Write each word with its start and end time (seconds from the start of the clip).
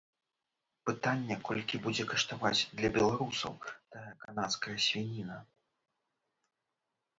Пытанне, 0.89 1.35
колькі 1.49 1.79
будзе 1.83 2.05
каштаваць 2.13 2.67
для 2.81 2.89
беларусаў 2.97 3.53
тая 3.93 4.09
канадская 4.25 4.77
свініна. 4.89 5.41